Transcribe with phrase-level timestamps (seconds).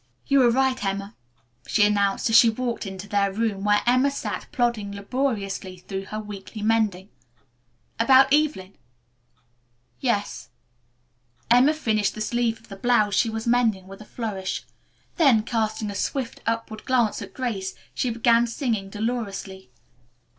[0.25, 1.13] "You were right, Emma,"
[1.67, 6.19] she announced as she walked into their room where Emma sat plodding laboriously through her
[6.19, 7.09] weekly mending.
[7.99, 8.73] "About Evelyn?"
[9.99, 10.49] "Yes."
[11.51, 14.63] Emma finished the sleeve of the blouse she was mending with a flourish.
[15.17, 19.69] Then, casting a swift, upward glance at Grace, she began singing dolorously.